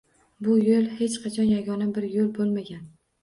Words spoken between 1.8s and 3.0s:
bir yoʻl boʻlmagan.